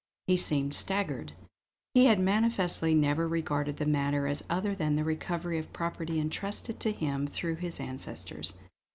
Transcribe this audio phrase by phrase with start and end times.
[0.25, 1.33] He seemed staggered.
[1.93, 6.79] He had manifestly never regarded the matter as other than the recovery of property entrusted
[6.79, 8.53] to him through his ancestors.